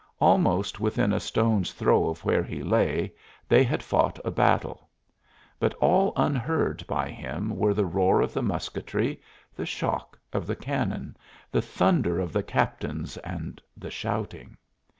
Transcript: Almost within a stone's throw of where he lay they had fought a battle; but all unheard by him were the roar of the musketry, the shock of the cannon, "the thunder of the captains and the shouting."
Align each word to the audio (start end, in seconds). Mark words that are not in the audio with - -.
Almost 0.19 0.79
within 0.79 1.13
a 1.13 1.19
stone's 1.19 1.73
throw 1.73 2.07
of 2.09 2.25
where 2.25 2.41
he 2.41 2.63
lay 2.63 3.13
they 3.47 3.63
had 3.63 3.83
fought 3.83 4.17
a 4.25 4.31
battle; 4.31 4.89
but 5.59 5.75
all 5.75 6.11
unheard 6.15 6.83
by 6.87 7.09
him 7.11 7.55
were 7.55 7.75
the 7.75 7.85
roar 7.85 8.19
of 8.19 8.33
the 8.33 8.41
musketry, 8.41 9.21
the 9.55 9.67
shock 9.67 10.17
of 10.33 10.47
the 10.47 10.55
cannon, 10.55 11.15
"the 11.51 11.61
thunder 11.61 12.19
of 12.19 12.33
the 12.33 12.41
captains 12.41 13.15
and 13.17 13.61
the 13.77 13.91
shouting." 13.91 14.57